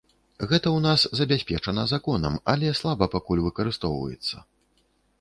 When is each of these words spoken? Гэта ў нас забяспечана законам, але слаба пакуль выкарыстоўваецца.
Гэта 0.51 0.67
ў 0.71 0.79
нас 0.85 1.03
забяспечана 1.19 1.85
законам, 1.93 2.41
але 2.57 2.75
слаба 2.83 3.13
пакуль 3.15 3.45
выкарыстоўваецца. 3.49 4.35